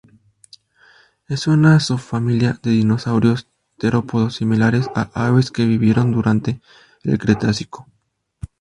Es 1.27 1.45
una 1.45 1.79
subfamilia 1.79 2.59
de 2.63 2.71
dinosaurios 2.71 3.47
terópodos 3.77 4.33
similares 4.37 4.89
a 4.95 5.11
aves 5.13 5.51
que 5.51 5.65
vivieron 5.67 6.09
durante 6.11 6.59
el 7.03 7.19
Cretácico. 7.19 7.85